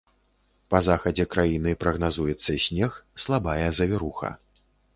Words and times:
Па 0.73 0.79
захадзе 0.87 1.25
краіны 1.35 1.75
прагназуецца 1.85 2.57
снег, 2.65 2.91
слабая 3.27 3.67
завіруха. 3.81 4.35